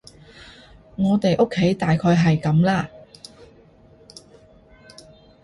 [0.95, 2.89] 我哋屋企大概係噉啦